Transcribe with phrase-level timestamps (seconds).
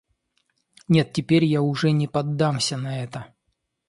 [0.87, 3.35] Нет, теперь я уже не поддамся на это!